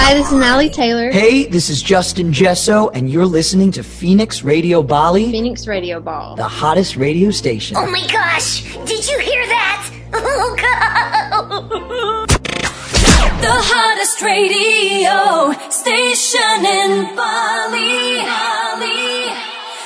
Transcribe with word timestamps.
Hi, 0.00 0.14
this 0.14 0.28
is 0.32 0.38
Natalie 0.38 0.70
Taylor. 0.70 1.10
Hey, 1.10 1.44
this 1.46 1.68
is 1.68 1.82
Justin 1.82 2.32
Jesso, 2.32 2.88
and 2.90 3.10
you're 3.10 3.26
listening 3.26 3.70
to 3.72 3.82
Phoenix 3.82 4.42
Radio 4.42 4.82
Bali, 4.82 5.30
Phoenix 5.30 5.66
Radio 5.66 6.00
Ball. 6.00 6.36
the 6.36 6.44
hottest 6.48 6.96
radio 6.96 7.30
station. 7.30 7.76
Oh 7.76 7.90
my 7.90 8.06
gosh! 8.06 8.62
Did 8.86 9.06
you 9.08 9.18
hear 9.18 9.46
that? 9.46 9.94
Oh 10.10 10.56
god! 10.58 12.28
The 13.42 13.52
hottest 13.52 14.22
radio 14.22 15.52
station 15.70 16.64
in 16.64 17.14
Bali. 17.14 18.16
Bali. 18.24 19.34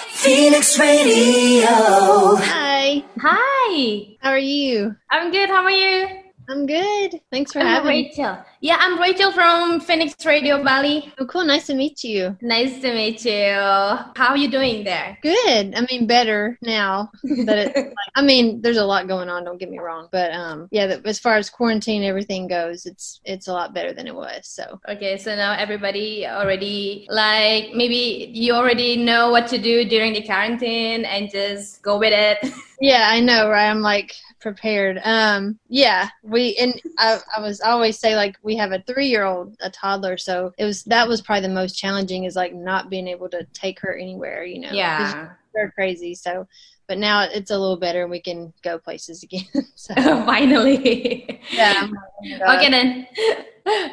Phoenix 0.09 0.79
Radio. 0.79 1.67
Hi. 1.67 3.03
Hi, 3.21 4.17
How 4.21 4.31
are 4.31 4.39
you? 4.39 4.95
I'm 5.11 5.33
good. 5.33 5.49
How 5.49 5.65
are 5.65 5.71
you? 5.71 6.07
I'm 6.49 6.67
good. 6.67 7.21
Thanks 7.33 7.53
for 7.53 7.61
I'm 7.61 7.67
having 7.67 7.89
me. 7.89 8.09
Rachel. 8.17 8.39
Yeah, 8.65 8.77
I'm 8.79 8.97
Rachel 9.01 9.33
from 9.33 9.81
Phoenix 9.81 10.15
Radio 10.25 10.63
Bali. 10.63 11.13
Oh, 11.19 11.27
cool. 11.27 11.45
Nice 11.45 11.67
to 11.67 11.75
meet 11.75 12.05
you. 12.05 12.37
Nice 12.41 12.81
to 12.83 12.95
meet 12.95 13.25
you. 13.25 13.51
How 13.51 14.29
are 14.29 14.37
you 14.37 14.49
doing 14.49 14.85
there? 14.85 15.19
Good. 15.21 15.75
I 15.75 15.85
mean, 15.91 16.07
better 16.07 16.57
now. 16.63 17.11
But 17.45 17.59
it, 17.59 17.75
like, 17.75 17.95
I 18.15 18.23
mean, 18.23 18.63
there's 18.63 18.77
a 18.77 18.85
lot 18.85 19.09
going 19.09 19.29
on. 19.29 19.43
Don't 19.45 19.59
get 19.59 19.69
me 19.69 19.81
wrong. 19.81 20.07
But 20.13 20.31
um, 20.31 20.69
yeah, 20.71 20.97
as 21.05 21.19
far 21.19 21.39
as 21.39 21.51
quarantine 21.51 22.05
everything 22.05 22.47
goes, 22.47 22.87
it's 22.87 23.21
it's 23.25 23.49
a 23.49 23.53
lot 23.53 23.75
better 23.75 23.93
than 23.93 24.07
it 24.07 24.15
was. 24.15 24.47
So 24.47 24.81
Okay, 24.89 25.19
so 25.19 25.35
now 25.35 25.55
everybody 25.55 26.25
already 26.29 27.09
like 27.11 27.75
maybe 27.75 28.31
you 28.33 28.53
already 28.53 28.97
know 28.97 29.33
what 29.33 29.49
to 29.49 29.59
do 29.59 29.85
during 29.85 30.13
the 30.13 30.23
quarantine 30.23 31.05
and 31.05 31.29
just 31.33 31.83
go 31.83 31.99
with 31.99 32.13
it. 32.13 32.49
yeah, 32.81 33.09
I 33.11 33.19
know, 33.19 33.51
right? 33.51 33.69
I'm 33.69 33.83
like 33.83 34.15
prepared. 34.43 35.01
Um, 35.05 35.59
yeah, 35.69 36.09
we 36.23 36.57
and 36.57 36.81
I, 36.99 37.19
I 37.37 37.41
was 37.41 37.61
always 37.61 37.99
say 37.99 38.17
like 38.17 38.37
we 38.43 38.57
have 38.57 38.73
a 38.73 38.83
three 38.83 39.07
year 39.07 39.25
old, 39.25 39.57
a 39.61 39.71
toddler, 39.71 40.19
so 40.19 40.53
it 40.59 40.65
was 40.65 40.83
that 40.85 41.09
was 41.09 41.23
probably 41.23 41.49
the 41.49 41.55
most 41.55 41.79
challenging 41.79 42.25
is 42.25 42.37
like 42.37 42.55
not 42.55 42.91
being 42.91 43.09
able 43.09 43.29
to 43.31 43.45
take 43.55 43.81
her 43.81 43.97
anywhere. 43.97 44.45
You 44.45 44.61
know. 44.61 44.73
yeah. 44.73 45.31
they're 45.55 45.71
crazy. 45.71 46.15
So, 46.15 46.47
but 46.89 46.99
now 46.99 47.23
it's 47.23 47.51
a 47.51 47.59
little 47.59 47.77
better 47.77 48.03
and 48.03 48.11
we 48.11 48.21
can 48.21 48.53
go 48.63 48.79
places 48.79 49.23
again. 49.23 49.47
so 49.75 49.95
Finally. 50.27 51.41
yeah. 51.53 51.89
Oh 52.47 52.57
Okay 52.57 52.71
then. 52.71 53.07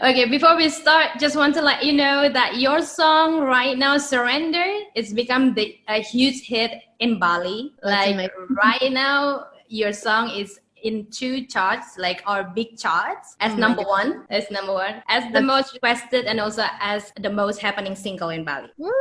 Okay, 0.03 0.27
before 0.29 0.55
we 0.55 0.69
start, 0.69 1.19
just 1.19 1.35
want 1.35 1.53
to 1.55 1.61
let 1.61 1.83
you 1.83 1.93
know 1.93 2.27
that 2.29 2.57
your 2.57 2.81
song 2.81 3.41
right 3.41 3.77
now, 3.77 3.97
"Surrender," 3.97 4.65
it's 4.95 5.13
become 5.13 5.53
the, 5.53 5.77
a 5.87 6.01
huge 6.01 6.41
hit 6.41 6.71
in 6.99 7.19
Bali. 7.19 7.73
That's 7.83 8.07
like 8.07 8.15
amazing. 8.15 8.55
right 8.63 8.91
now, 8.91 9.45
your 9.69 9.93
song 9.93 10.29
is 10.31 10.59
in 10.83 11.07
two 11.11 11.45
charts, 11.45 11.97
like 11.97 12.21
our 12.25 12.43
big 12.43 12.77
charts, 12.77 13.35
as 13.39 13.53
Oh 13.53 13.57
number 13.57 13.83
one, 13.83 14.25
as 14.29 14.49
number 14.49 14.73
one, 14.73 15.03
as 15.07 15.31
the 15.33 15.41
most 15.41 15.73
requested, 15.73 16.25
and 16.25 16.39
also 16.39 16.65
as 16.79 17.13
the 17.19 17.29
most 17.29 17.61
happening 17.61 17.95
single 17.95 18.29
in 18.29 18.43
Bali. 18.43 18.69
Woo! 18.77 18.91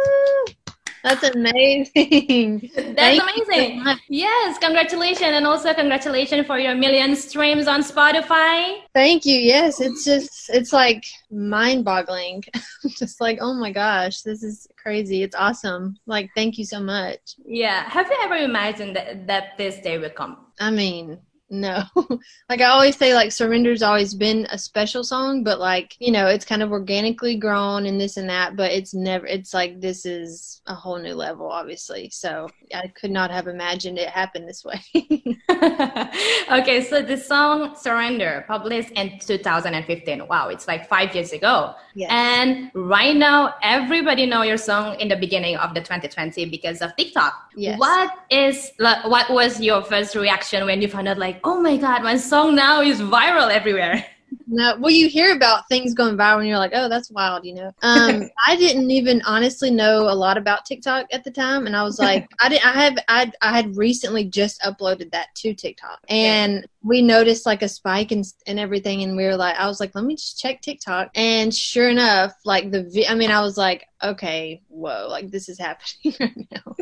That's 1.02 1.22
amazing. 1.22 2.70
That's 2.76 2.94
Thank 2.94 3.22
you 3.36 3.44
so 3.44 3.54
amazing. 3.54 3.98
Yes, 4.08 4.58
congratulations, 4.58 5.20
and 5.20 5.46
also 5.46 5.72
congratulations 5.74 6.46
for 6.46 6.58
your 6.58 6.74
million 6.74 7.14
streams 7.16 7.68
on 7.68 7.82
Spotify. 7.82 8.78
Thank 8.94 9.24
you. 9.24 9.38
Yes, 9.38 9.80
it's 9.80 10.04
just 10.04 10.50
it's 10.50 10.72
like 10.72 11.04
mind 11.30 11.84
boggling. 11.84 12.44
just 12.98 13.20
like, 13.20 13.38
oh 13.40 13.54
my 13.54 13.70
gosh, 13.72 14.22
this 14.22 14.42
is 14.42 14.68
crazy. 14.76 15.22
It's 15.22 15.36
awesome. 15.36 15.96
Like, 16.06 16.30
thank 16.34 16.58
you 16.58 16.64
so 16.64 16.80
much. 16.80 17.20
Yeah, 17.44 17.88
have 17.88 18.08
you 18.08 18.16
ever 18.22 18.36
imagined 18.36 18.96
that, 18.96 19.26
that 19.26 19.58
this 19.58 19.78
day 19.80 19.98
will 19.98 20.10
come? 20.10 20.46
I 20.60 20.70
mean, 20.70 21.18
no. 21.50 21.82
like 22.48 22.60
I 22.60 22.66
always 22.66 22.96
say 22.96 23.14
like 23.14 23.30
Surrender's 23.30 23.82
always 23.82 24.14
been 24.14 24.46
a 24.50 24.58
special 24.58 25.02
song, 25.04 25.42
but 25.44 25.58
like, 25.58 25.96
you 25.98 26.12
know, 26.12 26.26
it's 26.26 26.44
kind 26.44 26.62
of 26.62 26.72
organically 26.72 27.36
grown 27.36 27.86
and 27.86 28.00
this 28.00 28.16
and 28.16 28.28
that, 28.28 28.56
but 28.56 28.72
it's 28.72 28.94
never 28.94 29.26
it's 29.26 29.54
like 29.54 29.80
this 29.80 30.04
is 30.04 30.60
a 30.66 30.74
whole 30.74 30.98
new 30.98 31.14
level 31.14 31.48
obviously. 31.48 32.10
So, 32.10 32.48
I 32.74 32.88
could 32.88 33.10
not 33.10 33.30
have 33.30 33.48
imagined 33.48 33.98
it 33.98 34.08
happen 34.08 34.46
this 34.46 34.64
way. 34.64 34.80
okay, 36.50 36.84
so 36.88 37.02
the 37.02 37.16
song 37.16 37.74
Surrender, 37.76 38.44
published 38.46 38.90
in 38.90 39.18
2015. 39.18 40.28
Wow, 40.28 40.48
it's 40.48 40.68
like 40.68 40.88
five 40.88 41.14
years 41.14 41.32
ago. 41.32 41.74
Yes. 41.94 42.10
And 42.12 42.70
right 42.74 43.16
now, 43.16 43.54
everybody 43.62 44.26
know 44.26 44.42
your 44.42 44.56
song 44.56 45.00
in 45.00 45.08
the 45.08 45.16
beginning 45.16 45.56
of 45.56 45.74
the 45.74 45.80
2020 45.80 46.44
because 46.46 46.80
of 46.82 46.94
TikTok. 46.96 47.34
Yes. 47.56 47.78
What 47.78 48.12
is 48.30 48.70
like, 48.78 49.04
what 49.04 49.30
was 49.30 49.60
your 49.60 49.82
first 49.82 50.14
reaction 50.14 50.64
when 50.66 50.80
you 50.80 50.88
found 50.88 51.08
out 51.08 51.18
like, 51.18 51.37
oh 51.44 51.60
my 51.60 51.76
god, 51.76 52.02
my 52.02 52.16
song 52.16 52.54
now 52.54 52.80
is 52.80 53.00
viral 53.00 53.50
everywhere? 53.50 54.04
No, 54.50 54.76
well, 54.78 54.90
you 54.90 55.08
hear 55.08 55.36
about 55.36 55.68
things 55.68 55.92
going 55.92 56.16
viral, 56.16 56.38
and 56.38 56.48
you're 56.48 56.56
like, 56.56 56.72
"Oh, 56.74 56.88
that's 56.88 57.10
wild," 57.10 57.44
you 57.44 57.54
know. 57.54 57.70
Um, 57.82 58.22
I 58.46 58.56
didn't 58.56 58.90
even 58.90 59.20
honestly 59.26 59.70
know 59.70 60.08
a 60.08 60.14
lot 60.14 60.38
about 60.38 60.64
TikTok 60.64 61.06
at 61.12 61.22
the 61.22 61.30
time, 61.30 61.66
and 61.66 61.76
I 61.76 61.82
was 61.82 61.98
like, 61.98 62.26
I 62.40 62.48
didn't." 62.48 62.64
I 62.64 62.72
have. 62.84 62.98
I 63.08 63.32
I 63.42 63.52
had 63.52 63.76
recently 63.76 64.24
just 64.24 64.60
uploaded 64.62 65.12
that 65.12 65.28
to 65.36 65.52
TikTok, 65.52 66.00
and 66.08 66.66
we 66.82 67.02
noticed 67.02 67.44
like 67.44 67.60
a 67.60 67.68
spike 67.68 68.10
and 68.10 68.24
and 68.46 68.58
everything, 68.58 69.02
and 69.02 69.16
we 69.16 69.24
were 69.24 69.36
like, 69.36 69.56
I 69.56 69.66
was 69.66 69.80
like, 69.80 69.94
let 69.94 70.04
me 70.04 70.16
just 70.16 70.40
check 70.40 70.62
TikTok, 70.62 71.10
and 71.14 71.54
sure 71.54 71.90
enough, 71.90 72.32
like 72.46 72.70
the. 72.70 72.84
Vi- 72.84 73.08
I 73.08 73.14
mean, 73.14 73.30
I 73.30 73.42
was 73.42 73.58
like, 73.58 73.86
okay, 74.02 74.62
whoa, 74.68 75.08
like 75.10 75.30
this 75.30 75.50
is 75.50 75.58
happening 75.68 76.14
right 76.20 76.48
now. 76.50 76.74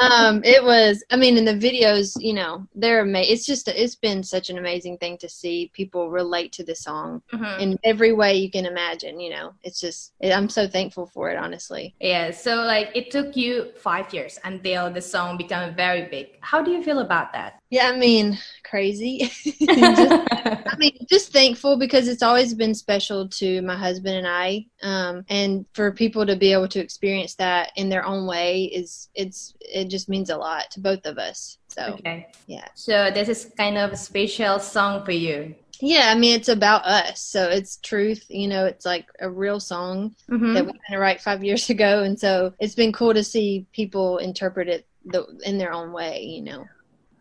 um, 0.00 0.40
it 0.44 0.62
was. 0.62 1.02
I 1.10 1.16
mean, 1.16 1.36
in 1.36 1.44
the 1.44 1.54
videos, 1.54 2.12
you 2.20 2.34
know, 2.34 2.64
they're 2.76 3.00
amazing. 3.00 3.32
It's 3.32 3.44
just. 3.44 3.66
It's 3.66 3.96
been 3.96 4.22
such 4.22 4.50
an 4.50 4.58
amazing 4.58 4.98
thing 4.98 5.18
to 5.18 5.28
see 5.28 5.72
people 5.74 6.10
relate 6.10 6.52
to 6.52 6.64
the 6.64 6.76
song 6.76 7.07
Mhm. 7.34 7.60
in 7.60 7.78
every 7.84 8.12
way 8.12 8.32
you 8.36 8.50
can 8.50 8.66
imagine. 8.66 9.14
You 9.20 9.30
know, 9.34 9.46
it's 9.62 9.80
just. 9.80 10.12
I'm 10.22 10.48
so 10.48 10.66
thankful 10.68 11.06
for 11.14 11.30
it, 11.30 11.36
honestly. 11.44 11.94
Yeah, 12.00 12.30
so 12.30 12.52
like 12.74 12.88
it 12.94 13.10
took 13.10 13.36
you 13.36 13.72
five 13.76 14.12
years 14.14 14.38
until 14.44 14.82
the 14.92 15.00
song 15.00 15.36
became 15.36 15.74
very 15.74 16.04
big. 16.08 16.26
How 16.40 16.62
do 16.62 16.70
you 16.70 16.82
feel 16.82 17.00
about 17.00 17.32
that? 17.32 17.50
Yeah, 17.70 17.90
I 17.92 17.96
mean, 17.98 18.38
crazy. 18.64 19.30
Just- 19.74 20.18
I 20.70 20.76
mean, 20.76 20.96
just 21.08 21.32
thankful 21.32 21.78
because 21.78 22.08
it's 22.08 22.22
always 22.22 22.52
been 22.54 22.74
special 22.74 23.28
to 23.40 23.62
my 23.62 23.76
husband 23.76 24.16
and 24.16 24.26
I, 24.28 24.66
um, 24.82 25.24
and 25.28 25.64
for 25.72 25.92
people 25.92 26.26
to 26.26 26.36
be 26.36 26.52
able 26.52 26.68
to 26.68 26.80
experience 26.80 27.34
that 27.36 27.72
in 27.76 27.88
their 27.88 28.04
own 28.04 28.26
way 28.26 28.64
is 28.64 29.08
it's 29.14 29.54
it 29.60 29.88
just 29.88 30.08
means 30.08 30.28
a 30.30 30.36
lot 30.36 30.64
to 30.72 30.80
both 30.80 31.04
of 31.06 31.16
us. 31.18 31.58
So 31.68 31.82
okay. 32.00 32.26
yeah, 32.46 32.66
So 32.74 33.10
this 33.10 33.28
is 33.28 33.50
kind 33.56 33.78
of 33.78 33.92
a 33.92 33.96
special 33.96 34.58
song 34.58 35.04
for 35.04 35.12
you. 35.12 35.54
Yeah. 35.80 36.10
I 36.10 36.14
mean, 36.18 36.34
it's 36.34 36.48
about 36.48 36.84
us, 36.84 37.20
so 37.20 37.48
it's 37.48 37.76
truth. 37.78 38.24
You 38.28 38.48
know, 38.48 38.64
it's 38.66 38.84
like 38.86 39.06
a 39.20 39.30
real 39.30 39.60
song 39.60 40.14
Mhm. 40.30 40.54
that 40.54 40.66
we 40.66 40.72
had 40.84 40.94
to 40.94 40.98
write 41.00 41.20
five 41.20 41.44
years 41.44 41.70
ago, 41.76 42.02
and 42.02 42.18
so 42.18 42.52
it's 42.60 42.74
been 42.74 42.92
cool 42.92 43.14
to 43.14 43.24
see 43.24 43.66
people 43.72 44.18
interpret 44.18 44.68
it 44.68 44.86
the, 45.04 45.24
in 45.44 45.58
their 45.58 45.72
own 45.72 45.92
way. 45.92 46.22
You 46.22 46.42
know. 46.42 46.66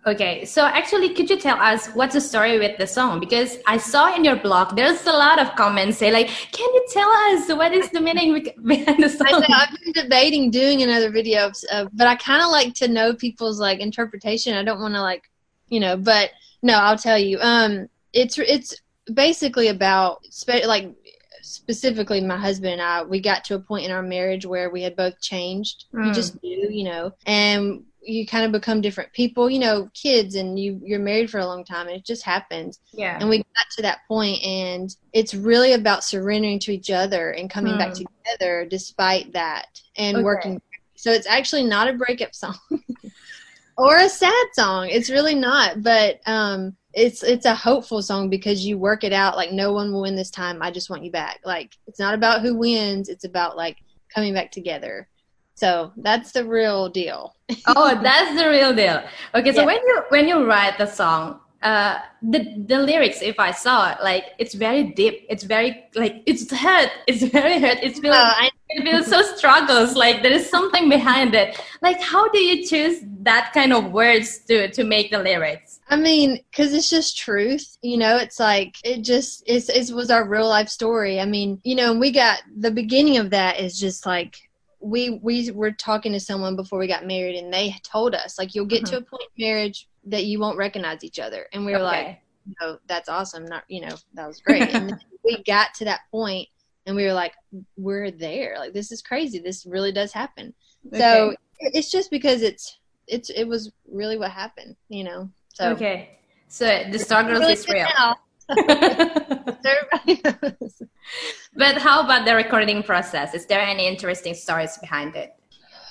Okay, 0.06 0.46
so 0.46 0.64
actually, 0.64 1.14
could 1.14 1.30
you 1.30 1.38
tell 1.38 1.60
us 1.60 1.88
what's 1.90 2.14
the 2.14 2.22
story 2.22 2.58
with 2.60 2.78
the 2.78 2.88
song? 2.88 3.20
Because 3.20 3.58
I 3.68 3.76
saw 3.76 4.16
in 4.16 4.24
your 4.24 4.38
blog 4.38 4.74
there's 4.76 5.06
a 5.06 5.12
lot 5.12 5.38
of 5.38 5.54
comments 5.58 5.98
say 5.98 6.12
like, 6.12 6.28
"Can 6.54 6.74
you 6.74 6.86
tell 6.94 7.10
us 7.10 7.50
what 7.50 7.74
is 7.74 7.90
the 7.90 8.00
meaning 8.00 8.32
behind 8.64 9.04
the 9.04 9.08
I 9.08 9.32
song?" 9.32 9.42
know, 9.42 9.56
I've 9.56 9.76
been 9.84 9.92
debating 9.92 10.50
doing 10.50 10.82
another 10.82 11.10
video, 11.12 11.48
of, 11.48 11.56
uh, 11.72 11.86
but 11.94 12.08
I 12.08 12.16
kind 12.16 12.42
of 12.42 12.52
like 12.52 12.74
to 12.76 12.88
know 12.88 13.14
people's 13.16 13.60
like 13.60 13.80
interpretation. 13.80 14.54
I 14.56 14.64
don't 14.64 14.80
want 14.80 14.94
to 14.94 15.02
like, 15.02 15.30
you 15.68 15.82
know, 15.82 15.98
but 15.98 16.32
no, 16.64 16.76
I'll 16.76 16.98
tell 16.98 17.20
you. 17.20 17.40
Um, 17.42 17.90
it's 18.22 18.38
it's 18.40 18.76
basically 19.14 19.68
about 19.70 20.26
spe- 20.26 20.66
like 20.66 20.94
specifically 21.42 22.20
my 22.22 22.38
husband 22.38 22.74
and 22.74 22.82
I. 22.82 23.04
We 23.04 23.20
got 23.22 23.44
to 23.46 23.56
a 23.56 23.60
point 23.60 23.86
in 23.86 23.92
our 23.92 24.02
marriage 24.02 24.46
where 24.46 24.70
we 24.70 24.82
had 24.82 24.96
both 24.96 25.20
changed. 25.22 25.86
We 25.94 26.10
Mm. 26.10 26.14
just 26.14 26.42
knew, 26.44 26.68
you 26.70 26.84
know, 26.86 27.12
and 27.26 27.84
you 28.02 28.26
kind 28.26 28.46
of 28.46 28.52
become 28.52 28.80
different 28.82 29.12
people. 29.14 29.50
You 29.50 29.60
know, 29.60 29.90
kids, 29.94 30.36
and 30.36 30.58
you 30.60 30.80
you're 30.84 31.00
married 31.00 31.30
for 31.30 31.40
a 31.40 31.46
long 31.46 31.64
time, 31.64 31.88
and 31.88 31.96
it 31.98 32.06
just 32.06 32.24
happens. 32.24 32.80
yeah. 32.94 33.18
And 33.20 33.30
we 33.30 33.38
got 33.40 33.68
to 33.76 33.82
that 33.84 34.00
point, 34.08 34.44
and 34.44 34.94
it's 35.14 35.34
really 35.34 35.74
about 35.74 36.04
surrendering 36.04 36.60
to 36.60 36.74
each 36.74 36.90
other 36.90 37.32
and 37.32 37.50
coming 37.50 37.78
back 37.78 37.90
Hmm. 37.96 38.04
together 38.06 38.66
despite 38.70 39.34
that 39.34 39.68
and 39.96 40.18
Okay. 40.18 40.24
working. 40.24 40.62
So 40.96 41.12
it's 41.12 41.28
actually 41.28 41.64
not 41.64 41.88
a 41.88 41.94
breakup 41.94 42.34
song 42.34 42.58
or 43.78 43.98
a 43.98 44.10
sad 44.10 44.48
song. 44.54 44.90
It's 44.90 45.10
really 45.12 45.36
not, 45.36 45.84
but 45.84 46.20
um, 46.26 46.76
it's 46.98 47.22
it's 47.22 47.46
a 47.46 47.54
hopeful 47.56 48.02
song 48.02 48.28
because 48.30 48.66
you 48.66 48.78
work 48.78 49.04
it 49.04 49.14
out. 49.14 49.38
Like 49.38 49.52
no 49.52 49.72
one 49.72 49.92
will 49.94 50.02
win 50.02 50.16
this 50.16 50.32
time. 50.32 50.58
I 50.62 50.72
just 50.72 50.90
want 50.90 51.04
you 51.04 51.12
back. 51.12 51.40
Like 51.46 51.76
it's 51.86 52.00
not 52.00 52.16
about 52.16 52.42
who 52.42 52.56
wins. 52.56 53.08
It's 53.08 53.24
about 53.24 53.56
like 53.56 53.78
coming 54.14 54.34
back 54.34 54.52
together. 54.52 55.08
So 55.54 55.92
that's 55.98 56.32
the 56.32 56.44
real 56.46 56.90
deal. 56.90 57.36
oh, 57.68 58.00
that's 58.02 58.32
the 58.42 58.50
real 58.50 58.74
deal. 58.74 59.04
Okay, 59.36 59.52
so 59.54 59.62
Yeah. 59.62 59.66
when 59.68 59.78
you 59.90 60.02
when 60.10 60.28
you 60.28 60.46
write 60.46 60.78
the 60.80 60.88
song, 60.88 61.40
uh, 61.62 62.00
the 62.34 62.40
the 62.68 62.80
lyrics, 62.80 63.22
if 63.22 63.40
I 63.40 63.52
saw 63.52 63.92
it, 63.92 63.98
like 64.04 64.26
it's 64.40 64.56
very 64.56 64.84
deep. 65.00 65.26
It's 65.30 65.44
very 65.44 65.86
like 65.96 66.24
it's 66.26 66.44
hurt. 66.52 66.90
It's 67.08 67.24
very 67.24 67.60
hurt. 67.60 67.78
It's 67.84 68.00
feels 68.00 68.16
Oh, 68.16 68.32
I- 68.44 68.52
it 68.70 68.84
feels 68.84 69.08
so 69.08 69.22
struggles. 69.36 69.96
Like 69.96 70.24
there 70.24 70.32
is 70.40 70.50
something 70.50 70.90
behind 70.90 71.36
it. 71.36 71.50
Like 71.82 72.02
how 72.02 72.28
do 72.30 72.40
you 72.40 72.66
choose 72.68 73.00
that 73.28 73.52
kind 73.54 73.74
of 73.74 73.92
words 73.92 74.40
to 74.46 74.70
to 74.72 74.84
make 74.84 75.12
the 75.12 75.20
lyrics? 75.20 75.80
I 75.90 75.98
mean, 75.98 76.40
because 76.50 76.74
it's 76.74 76.90
just 76.90 77.18
truth, 77.18 77.78
you 77.82 77.98
know. 77.98 78.18
It's 78.18 78.40
like 78.40 78.76
it 78.84 79.02
just 79.02 79.44
it's 79.46 79.70
it 79.70 79.94
was 79.94 80.10
our 80.10 80.28
real 80.28 80.48
life 80.48 80.70
story. 80.70 81.20
I 81.20 81.26
mean, 81.26 81.60
you 81.64 81.76
know, 81.76 81.92
and 81.92 82.00
we 82.00 82.12
got 82.12 82.42
the 82.58 82.72
beginning 82.72 83.18
of 83.18 83.30
that 83.32 83.60
is 83.60 83.80
just 83.80 84.06
like 84.06 84.38
we 84.80 85.20
we 85.22 85.52
were 85.52 85.72
talking 85.72 86.14
to 86.14 86.20
someone 86.20 86.56
before 86.56 86.80
we 86.80 86.88
got 86.88 87.06
married, 87.06 87.36
and 87.36 87.54
they 87.54 87.76
told 87.84 88.16
us 88.16 88.40
like 88.40 88.56
you'll 88.56 88.66
get 88.66 88.86
to 88.86 88.96
mm-hmm. 88.96 89.04
a 89.04 89.18
point 89.18 89.30
in 89.38 89.46
marriage 89.46 89.88
that 90.06 90.26
you 90.26 90.40
won't 90.40 90.58
recognize 90.58 91.04
each 91.04 91.20
other, 91.20 91.48
and 91.54 91.66
we 91.66 91.74
were 91.74 91.80
like, 91.80 92.06
Okay. 92.06 92.22
you 92.48 92.54
know, 92.62 92.80
that's 92.88 93.10
awesome. 93.10 93.46
Not 93.46 93.64
you 93.68 93.82
know 93.82 93.96
that 94.14 94.28
was 94.28 94.40
great. 94.40 94.74
and 94.74 94.98
we 95.26 95.44
got 95.44 95.74
to 95.76 95.86
that 95.86 96.02
point, 96.12 96.48
and 96.86 96.96
we 96.96 97.04
were 97.04 97.14
like, 97.14 97.34
we're 97.76 98.10
there. 98.10 98.56
Like 98.58 98.74
this 98.74 98.92
is 98.92 99.02
crazy. 99.02 99.40
This 99.40 99.66
really 99.66 99.92
does 99.92 100.14
happen. 100.14 100.54
So 100.94 101.36
it's 101.60 101.92
just 101.92 102.12
because 102.12 102.42
it's 102.42 102.78
it's 103.08 103.30
it 103.30 103.46
was 103.46 103.72
really 103.90 104.18
what 104.18 104.32
happened, 104.32 104.76
you 104.90 105.04
know. 105.04 105.30
So 105.54 105.72
okay, 105.72 106.18
so 106.48 106.84
the 106.92 107.00
struggles 107.00 107.40
Really 107.40 107.54
is 107.54 107.68
real. 107.68 107.88
now. 107.98 108.16
Everybody 108.58 110.22
knows. 110.24 110.82
but 111.56 111.78
how 111.78 112.04
about 112.04 112.26
the 112.26 112.36
recording 112.36 112.84
process? 112.84 113.34
Is 113.34 113.46
there 113.46 113.60
any 113.60 113.88
interesting 113.88 114.34
stories 114.34 114.78
behind 114.78 115.16
it? 115.16 115.34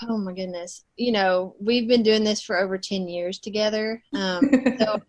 Oh 0.08 0.18
my 0.18 0.32
goodness. 0.32 0.84
You 0.96 1.12
know, 1.12 1.54
we've 1.60 1.88
been 1.88 2.02
doing 2.02 2.24
this 2.24 2.40
for 2.40 2.58
over 2.58 2.78
10 2.78 3.08
years 3.08 3.38
together. 3.38 4.02
Um, 4.14 4.50
so, 4.78 5.02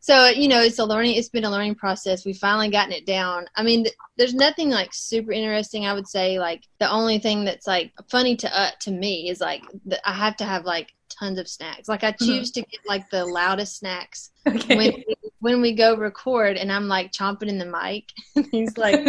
so, 0.00 0.28
you 0.28 0.48
know, 0.48 0.60
it's 0.60 0.78
a 0.78 0.84
learning, 0.84 1.16
it's 1.16 1.28
been 1.28 1.44
a 1.44 1.50
learning 1.50 1.76
process. 1.76 2.24
We've 2.24 2.36
finally 2.36 2.70
gotten 2.70 2.92
it 2.92 3.06
down. 3.06 3.46
I 3.54 3.62
mean, 3.62 3.84
th- 3.84 3.96
there's 4.16 4.34
nothing 4.34 4.70
like 4.70 4.90
super 4.92 5.32
interesting. 5.32 5.86
I 5.86 5.94
would 5.94 6.08
say 6.08 6.38
like 6.38 6.62
the 6.78 6.90
only 6.90 7.18
thing 7.18 7.44
that's 7.44 7.66
like 7.66 7.92
funny 8.10 8.36
to, 8.36 8.58
uh, 8.58 8.70
to 8.80 8.90
me 8.90 9.28
is 9.28 9.40
like 9.40 9.62
I 10.04 10.12
have 10.12 10.36
to 10.38 10.44
have 10.44 10.64
like 10.64 10.92
tons 11.22 11.38
of 11.38 11.48
snacks. 11.48 11.88
Like 11.88 12.04
I 12.04 12.14
hmm. 12.18 12.24
choose 12.24 12.50
to 12.52 12.62
get 12.62 12.80
like 12.86 13.08
the 13.10 13.24
loudest 13.24 13.78
snacks 13.78 14.30
Okay. 14.46 14.76
when 14.76 14.92
we, 14.94 15.14
when 15.40 15.62
we 15.62 15.72
go 15.72 15.96
record 15.96 16.56
and 16.56 16.72
I'm 16.72 16.88
like 16.88 17.12
chomping 17.12 17.48
in 17.48 17.58
the 17.58 17.66
mic. 17.66 18.10
he's 18.50 18.76
like, 18.76 19.06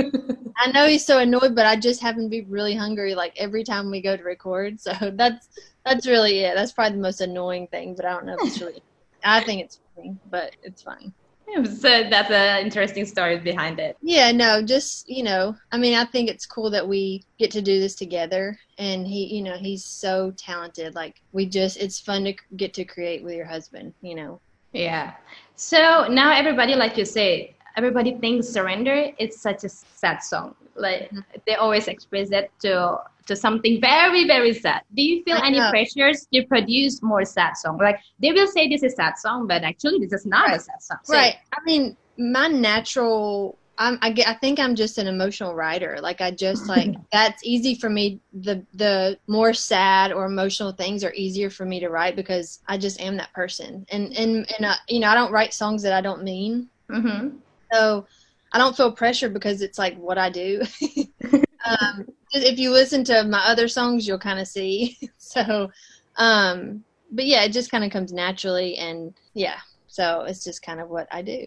I 0.58 0.72
know 0.72 0.88
he's 0.88 1.06
so 1.06 1.20
annoyed, 1.20 1.56
but 1.56 1.66
I 1.66 1.76
just 1.76 2.02
happen 2.02 2.24
to 2.24 2.30
be 2.30 2.42
really 2.42 2.76
hungry 2.76 3.16
like 3.16 3.34
every 3.38 3.64
time 3.64 3.90
we 3.90 4.02
go 4.02 4.16
to 4.16 4.24
record. 4.24 4.80
So 4.80 4.94
that's 5.14 5.48
that's 5.86 6.08
really 6.08 6.40
it. 6.40 6.56
That's 6.56 6.72
probably 6.72 6.98
the 6.98 7.04
most 7.04 7.22
annoying 7.22 7.68
thing, 7.68 7.96
but 7.96 8.06
I 8.06 8.12
don't 8.12 8.26
know 8.26 8.36
if 8.40 8.48
it's 8.48 8.62
really. 8.62 8.82
I 9.26 9.42
think 9.44 9.62
it's 9.62 9.80
funny, 9.96 10.18
but 10.30 10.56
it's 10.64 10.82
fine. 10.82 11.14
so 11.66 12.04
that's 12.10 12.32
an 12.32 12.66
interesting 12.66 13.06
story 13.06 13.38
behind 13.38 13.80
it. 13.80 13.98
Yeah, 14.02 14.32
no, 14.32 14.62
just 14.62 15.08
you 15.10 15.24
know, 15.24 15.56
I 15.72 15.78
mean, 15.78 15.96
I 15.96 16.06
think 16.06 16.30
it's 16.30 16.46
cool 16.46 16.70
that 16.72 16.88
we 16.88 17.24
get 17.38 17.52
to 17.52 17.62
do 17.62 17.80
this 17.80 17.96
together, 17.96 18.58
and 18.78 19.08
he, 19.08 19.36
you 19.36 19.42
know, 19.42 19.58
he's 19.58 19.84
so 19.84 20.32
talented. 20.38 20.96
Like 20.96 21.22
we 21.32 21.46
just, 21.46 21.78
it's 21.78 22.00
fun 22.00 22.24
to 22.26 22.34
get 22.58 22.74
to 22.76 22.86
create 22.86 23.24
with 23.24 23.36
your 23.36 23.46
husband. 23.46 23.94
You 24.02 24.16
know. 24.16 24.42
Yeah. 24.72 25.14
So 25.56 26.08
now 26.10 26.34
everybody, 26.34 26.76
like 26.76 26.98
you 26.98 27.06
say, 27.06 27.56
everybody 27.78 28.16
thinks 28.16 28.48
surrender 28.48 29.12
is 29.20 29.40
such 29.40 29.64
a 29.64 29.70
sad 29.70 30.24
song. 30.24 30.56
Like 30.76 31.10
Mm-hmm. 31.12 31.20
they 31.46 31.56
always 31.56 31.88
express 31.88 32.32
it 32.32 32.52
to 32.62 32.98
to 33.28 33.36
something 33.36 33.80
very 33.80 34.26
very 34.28 34.54
sad. 34.54 34.82
Do 34.96 35.02
you 35.02 35.24
feel 35.24 35.38
I 35.38 35.48
any 35.48 35.60
know. 35.60 35.70
pressures 35.70 36.28
to 36.34 36.46
produce 36.46 37.02
more 37.02 37.24
sad 37.26 37.54
song? 37.58 37.78
Like 37.78 38.00
they 38.20 38.32
will 38.32 38.48
say 38.48 38.68
this 38.68 38.84
is 38.84 38.96
sad 38.96 39.18
song, 39.18 39.48
but 39.48 39.64
actually 39.64 40.00
this 40.00 40.14
is 40.14 40.26
not 40.26 40.54
a 40.56 40.60
sad 40.60 40.82
song. 40.82 40.98
So- 41.04 41.14
Right. 41.14 41.36
I 41.54 41.58
mean, 41.66 41.96
my 42.18 42.48
natural. 42.48 43.58
I'm, 43.76 43.98
I, 44.04 44.10
I 44.28 44.36
think 44.36 44.60
I'm 44.60 44.76
just 44.76 45.00
an 45.00 45.08
emotional 45.08 45.56
writer. 45.56 45.98
Like 46.00 46.22
I 46.22 46.30
just 46.30 46.70
like 46.70 46.94
that's 47.12 47.44
easy 47.44 47.74
for 47.74 47.90
me. 47.90 48.20
The 48.32 48.64
the 48.76 49.18
more 49.28 49.54
sad 49.54 50.12
or 50.12 50.26
emotional 50.26 50.74
things 50.74 51.04
are 51.04 51.14
easier 51.14 51.50
for 51.50 51.66
me 51.66 51.80
to 51.80 51.90
write 51.90 52.16
because 52.16 52.60
I 52.68 52.78
just 52.78 53.02
am 53.02 53.18
that 53.18 53.34
person. 53.34 53.86
And 53.90 54.14
and 54.16 54.46
and 54.56 54.66
uh, 54.66 54.76
you 54.88 55.00
know 55.00 55.08
I 55.08 55.16
don't 55.16 55.32
write 55.32 55.54
songs 55.56 55.82
that 55.84 55.94
I 55.94 56.02
don't 56.02 56.24
mean. 56.24 56.70
Mm-hmm. 56.92 57.38
So 57.74 58.06
I 58.54 58.58
don't 58.60 58.78
feel 58.78 58.92
pressure 58.92 59.30
because 59.30 59.62
it's 59.62 59.80
like 59.80 59.98
what 59.98 60.18
I 60.18 60.30
do. 60.30 60.62
um, 61.66 62.08
if 62.32 62.60
you 62.60 62.72
listen 62.72 63.04
to 63.06 63.24
my 63.24 63.44
other 63.46 63.68
songs, 63.68 64.08
you'll 64.08 64.20
kind 64.20 64.40
of 64.40 64.48
see. 64.48 64.98
so, 65.18 65.72
um, 66.18 66.84
but 67.12 67.26
yeah, 67.26 67.44
it 67.44 67.50
just 67.50 67.72
kind 67.72 67.84
of 67.84 67.92
comes 67.92 68.14
naturally, 68.14 68.78
and 68.78 69.14
yeah, 69.34 69.58
so 69.88 70.22
it's 70.22 70.44
just 70.44 70.62
kind 70.62 70.80
of 70.80 70.90
what 70.90 71.08
I 71.12 71.22
do. 71.22 71.46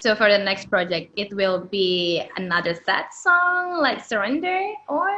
So 0.00 0.14
for 0.14 0.30
the 0.30 0.38
next 0.38 0.70
project, 0.70 1.12
it 1.16 1.34
will 1.34 1.60
be 1.60 2.22
another 2.36 2.74
sad 2.74 3.06
song 3.12 3.80
like 3.82 4.02
surrender 4.02 4.72
or 4.88 5.08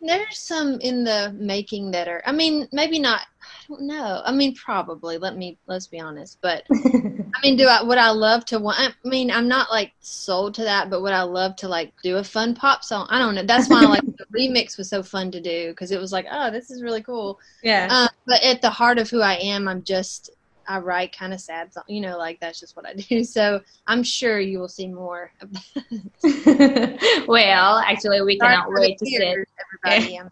There's 0.00 0.38
some 0.38 0.80
in 0.80 1.04
the 1.04 1.32
making 1.38 1.92
that 1.92 2.08
are. 2.08 2.22
I 2.26 2.32
mean, 2.32 2.68
maybe 2.72 2.98
not. 2.98 3.20
I 3.72 3.76
don't 3.76 3.86
know. 3.86 4.22
I 4.24 4.32
mean, 4.32 4.54
probably. 4.54 5.18
Let 5.18 5.36
me 5.36 5.58
let's 5.66 5.86
be 5.86 6.00
honest. 6.00 6.38
But 6.42 6.64
I 7.34 7.40
mean, 7.44 7.56
do 7.56 7.66
I 7.68 7.82
would 7.82 7.98
I 7.98 8.10
love 8.10 8.44
to 8.46 8.58
want? 8.60 8.78
I 8.80 8.94
mean, 9.08 9.30
I'm 9.30 9.48
not 9.48 9.70
like 9.70 9.92
sold 10.00 10.54
to 10.56 10.64
that, 10.64 10.90
but 10.90 11.02
would 11.02 11.12
I 11.12 11.22
love 11.22 11.56
to 11.56 11.68
like 11.68 11.94
do 12.02 12.18
a 12.18 12.24
fun 12.24 12.54
pop 12.54 12.84
song? 12.84 13.06
I 13.10 13.18
don't 13.18 13.34
know. 13.34 13.44
That's 13.44 13.70
why 13.70 13.86
like 13.86 14.02
the 14.18 14.26
remix 14.38 14.78
was 14.78 14.90
so 14.90 15.02
fun 15.02 15.30
to 15.32 15.40
do 15.40 15.70
because 15.70 15.92
it 15.92 16.00
was 16.00 16.12
like, 16.12 16.26
oh, 16.30 16.50
this 16.50 16.70
is 16.70 16.82
really 16.82 17.02
cool. 17.02 17.38
yeah. 17.62 17.86
Um, 17.90 18.08
but 18.26 18.42
at 18.44 18.62
the 18.62 18.70
heart 18.70 18.98
of 18.98 19.10
who 19.10 19.20
I 19.22 19.34
am, 19.36 19.68
I'm 19.68 19.82
just 19.84 20.30
I 20.68 20.78
write 20.78 21.16
kind 21.16 21.32
of 21.34 21.40
sad 21.40 21.72
songs. 21.72 21.86
You 21.88 22.00
know, 22.02 22.18
like 22.18 22.38
that's 22.40 22.60
just 22.60 22.76
what 22.76 22.86
I 22.86 22.94
do. 23.10 23.24
So 23.24 23.60
I'm 23.86 24.02
sure 24.02 24.40
you 24.40 24.58
will 24.60 24.68
see 24.68 24.88
more. 24.88 25.32
well, 27.26 27.78
actually, 27.78 28.22
we 28.22 28.38
Sorry 28.40 28.56
cannot 28.56 28.72
wait 28.72 28.98
to 28.98 29.06
see. 29.06 29.18
tears, 29.18 29.46
everybody. 29.84 30.18
I'm 30.18 30.30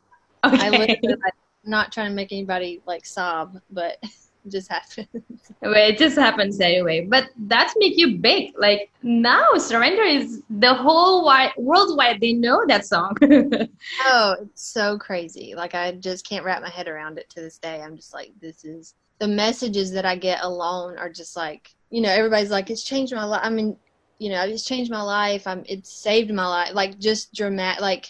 I 0.58 0.70
Okay. 0.74 0.78
literally 0.78 1.16
like, 1.24 1.34
not 1.64 1.92
trying 1.92 2.10
to 2.10 2.14
make 2.14 2.32
anybody 2.32 2.82
like 2.86 3.06
sob, 3.06 3.60
but 3.70 3.98
it 4.02 4.50
just 4.50 4.70
happens. 4.70 5.08
Well, 5.62 5.74
it 5.74 5.98
just 5.98 6.16
happens 6.16 6.58
anyway. 6.58 7.06
But 7.06 7.28
that's 7.36 7.74
make 7.76 7.98
you 7.98 8.16
big. 8.16 8.54
Like 8.58 8.90
now, 9.02 9.58
surrender 9.58 10.02
is 10.02 10.42
the 10.48 10.72
whole 10.72 11.22
wide 11.22 11.52
worldwide. 11.58 12.18
They 12.18 12.32
know 12.32 12.64
that 12.66 12.86
song. 12.86 13.14
oh, 13.22 14.36
it's 14.40 14.62
so 14.62 14.96
crazy. 14.96 15.54
Like 15.54 15.74
I 15.74 15.92
just 15.92 16.26
can't 16.26 16.46
wrap 16.46 16.62
my 16.62 16.70
head 16.70 16.88
around 16.88 17.18
it 17.18 17.28
to 17.30 17.42
this 17.42 17.58
day. 17.58 17.82
I'm 17.82 17.94
just 17.94 18.14
like, 18.14 18.32
this 18.40 18.64
is 18.64 18.94
the 19.18 19.28
messages 19.28 19.92
that 19.92 20.06
I 20.06 20.16
get 20.16 20.42
alone 20.42 20.96
are 20.96 21.10
just 21.10 21.36
like, 21.36 21.74
you 21.90 22.00
know, 22.00 22.10
everybody's 22.10 22.50
like, 22.50 22.70
it's 22.70 22.82
changed 22.82 23.14
my 23.14 23.24
life. 23.24 23.42
I 23.44 23.50
mean, 23.50 23.76
you 24.18 24.30
know, 24.30 24.42
it's 24.42 24.64
changed 24.64 24.90
my 24.90 25.02
life. 25.02 25.46
I'm, 25.46 25.62
it's 25.66 25.92
saved 25.92 26.32
my 26.32 26.46
life. 26.46 26.70
Like 26.72 26.98
just 26.98 27.34
dramatic, 27.34 27.82
like, 27.82 28.08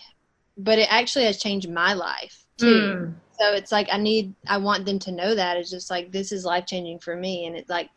but 0.56 0.78
it 0.78 0.86
actually 0.90 1.24
has 1.24 1.38
changed 1.38 1.68
my 1.68 1.94
life 1.94 2.46
too. 2.58 2.66
Mm. 2.66 3.14
So 3.40 3.52
it's 3.54 3.72
like 3.72 3.88
i 3.92 3.98
need 3.98 4.34
i 4.48 4.58
want 4.58 4.84
them 4.86 4.98
to 4.98 5.12
know 5.12 5.34
that 5.34 5.56
it's 5.56 5.70
just 5.70 5.90
like 5.90 6.12
this 6.12 6.32
is 6.32 6.44
life 6.44 6.66
changing 6.66 6.98
for 6.98 7.16
me 7.16 7.46
and 7.46 7.56
it's 7.56 7.70
like 7.70 7.90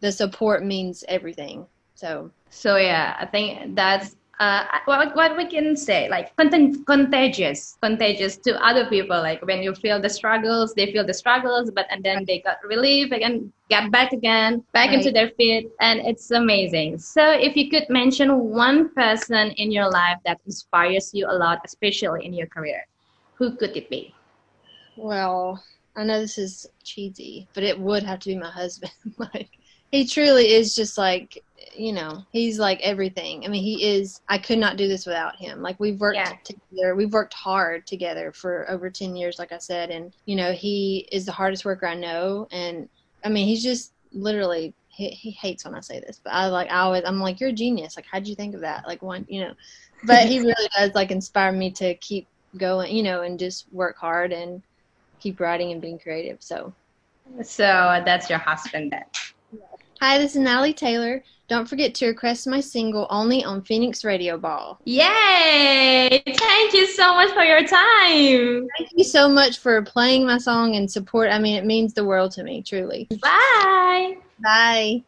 the 0.00 0.12
support 0.12 0.64
means 0.64 1.04
everything 1.08 1.66
so 1.94 2.30
So 2.50 2.76
yeah, 2.76 3.16
I 3.18 3.26
think 3.26 3.76
that's 3.76 4.16
uh, 4.40 4.64
what 4.84 5.14
what 5.16 5.36
we 5.36 5.46
can 5.46 5.76
say 5.76 6.08
like 6.08 6.34
content, 6.36 6.86
contagious, 6.86 7.76
contagious 7.82 8.36
to 8.46 8.50
other 8.64 8.86
people. 8.88 9.18
Like 9.20 9.40
when 9.46 9.62
you 9.62 9.74
feel 9.74 10.00
the 10.00 10.08
struggles, 10.10 10.74
they 10.74 10.92
feel 10.92 11.06
the 11.06 11.14
struggles, 11.14 11.70
but 11.70 11.86
and 11.90 12.02
then 12.04 12.24
they 12.26 12.40
got 12.40 12.58
relief 12.64 13.12
again, 13.12 13.52
get 13.70 13.90
back 13.90 14.12
again, 14.12 14.64
back 14.72 14.92
Right. 14.92 14.98
into 14.98 15.10
their 15.10 15.30
feet, 15.38 15.70
and 15.80 16.00
it's 16.00 16.30
amazing. 16.30 16.98
So 16.98 17.30
if 17.32 17.56
you 17.56 17.70
could 17.70 17.88
mention 17.88 18.28
one 18.50 18.92
person 18.94 19.50
in 19.56 19.70
your 19.72 19.90
life 19.90 20.18
that 20.24 20.40
inspires 20.46 21.10
you 21.14 21.26
a 21.28 21.36
lot, 21.44 21.60
especially 21.64 22.24
in 22.26 22.32
your 22.34 22.46
career, 22.48 22.86
who 23.38 23.56
could 23.56 23.76
it 23.76 23.88
be? 23.90 24.14
Well 24.96 25.62
i 25.96 26.04
know 26.04 26.20
this 26.20 26.38
is 26.38 26.66
cheesy 26.84 27.48
but 27.54 27.64
it 27.64 27.78
would 27.78 28.02
have 28.02 28.18
to 28.20 28.28
be 28.28 28.36
my 28.36 28.50
husband. 28.50 28.92
Like 29.18 29.50
he 29.90 30.06
truly 30.06 30.52
is 30.52 30.74
just 30.74 30.96
like 30.98 31.42
you 31.76 31.92
know 31.92 32.22
he's 32.32 32.58
like 32.58 32.80
everything. 32.82 33.44
I 33.44 33.48
mean 33.48 33.62
he 33.62 33.84
is 33.96 34.20
i 34.28 34.38
could 34.38 34.58
not 34.58 34.76
do 34.76 34.88
this 34.88 35.06
without 35.06 35.36
him. 35.36 35.60
Like 35.62 35.78
we've 35.78 36.00
worked 36.00 36.16
Yeah. 36.16 36.32
together 36.44 36.94
we've 36.94 37.12
worked 37.12 37.34
hard 37.34 37.86
together 37.86 38.32
for 38.32 38.68
over 38.70 38.90
10 38.90 39.16
years 39.16 39.38
like 39.38 39.52
i 39.52 39.58
said 39.58 39.90
and 39.90 40.12
you 40.26 40.36
know 40.36 40.52
he 40.52 41.08
is 41.12 41.26
the 41.26 41.32
hardest 41.32 41.64
worker 41.64 41.86
i 41.86 41.94
know 41.94 42.46
and 42.50 42.88
i 43.24 43.28
mean 43.28 43.46
he's 43.46 43.62
just 43.62 43.92
literally 44.12 44.74
he, 44.88 45.08
he 45.10 45.30
hates 45.30 45.64
when 45.64 45.74
i 45.74 45.80
say 45.80 46.00
this 46.00 46.20
but 46.24 46.32
i 46.32 46.46
like 46.46 46.70
i 46.70 46.78
always 46.80 47.02
i'm 47.06 47.20
like 47.20 47.40
you're 47.40 47.50
a 47.50 47.52
genius. 47.52 47.96
Like 47.96 48.06
how'd 48.10 48.26
you 48.26 48.34
think 48.34 48.54
of 48.54 48.60
that? 48.62 48.86
Like 48.86 49.02
one 49.02 49.24
you 49.28 49.40
know. 49.42 49.52
But 50.04 50.26
he 50.26 50.38
really 50.40 50.68
does 50.76 50.92
like 50.94 51.10
inspire 51.10 51.52
me 51.52 51.70
to 51.72 51.94
keep 51.96 52.26
going 52.58 52.94
you 52.94 53.02
know 53.02 53.22
and 53.22 53.38
just 53.38 53.72
work 53.72 53.96
hard 53.96 54.32
and 54.32 54.62
keep 55.22 55.38
writing 55.40 55.70
and 55.72 55.80
being 55.80 55.98
creative 55.98 56.38
so 56.40 56.72
So 57.42 58.02
that's 58.04 58.28
your 58.28 58.38
husband 58.40 58.92
then. 58.92 59.04
hi 60.00 60.18
this 60.18 60.32
is 60.34 60.40
natalie 60.42 60.74
taylor 60.74 61.22
don't 61.48 61.68
forget 61.68 61.94
to 61.96 62.06
request 62.08 62.46
my 62.46 62.60
single 62.60 63.06
only 63.10 63.44
on 63.44 63.62
phoenix 63.62 64.04
radio 64.04 64.36
bali 64.36 64.76
Yay! 64.84 66.22
Thank 66.26 66.72
you 66.74 66.86
so 66.86 67.14
much 67.14 67.30
for 67.30 67.42
your 67.44 67.60
time. 67.66 68.66
thank 68.76 68.88
you 68.96 69.04
so 69.04 69.28
much 69.28 69.58
for 69.58 69.82
playing 69.82 70.26
my 70.26 70.38
song 70.38 70.74
and 70.76 70.90
support 70.90 71.30
i 71.30 71.38
mean 71.38 71.56
it 71.56 71.64
means 71.64 71.94
the 71.94 72.04
world 72.04 72.32
to 72.32 72.42
me 72.42 72.62
truly 72.62 73.08
Bye. 73.22 74.16
bye 74.42 75.04